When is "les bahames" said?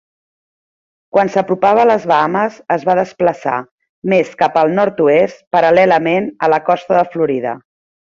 1.89-2.57